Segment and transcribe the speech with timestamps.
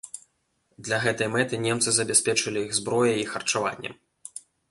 [0.87, 3.93] Для гэтай мэты немцы забяспечылі іх зброяй і харчаваннем.